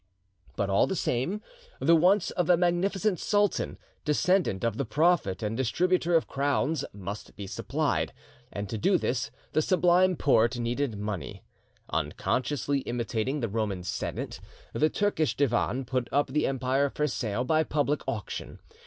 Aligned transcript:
But, 0.55 0.67
all 0.67 0.87
the 0.87 0.95
same, 0.95 1.41
the 1.79 1.95
wants 1.95 2.31
of 2.31 2.49
a 2.49 2.57
magnificent 2.57 3.19
sultan, 3.19 3.77
descendant 4.03 4.63
of 4.63 4.77
the 4.77 4.83
Prophet 4.83 5.43
and 5.43 5.55
distributor 5.55 6.15
of 6.15 6.25
crowns, 6.25 6.83
must 6.91 7.35
be 7.35 7.45
supplied; 7.45 8.11
and 8.51 8.67
to 8.67 8.79
do 8.79 8.97
this, 8.97 9.29
the 9.51 9.61
Sublime 9.61 10.15
Porte 10.15 10.57
needed 10.57 10.97
money. 10.97 11.43
Unconsciously 11.91 12.79
imitating 12.79 13.41
the 13.41 13.47
Roman 13.47 13.83
Senate, 13.83 14.39
the 14.73 14.89
Turkish 14.89 15.35
Divan 15.37 15.85
put 15.85 16.09
up 16.11 16.29
the 16.29 16.47
empire 16.47 16.89
for 16.89 17.05
sale 17.05 17.43
by 17.43 17.63
public 17.63 18.01
auction. 18.07 18.59